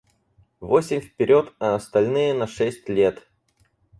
[0.61, 3.29] Восемь вперед, а остальные на шесть лет.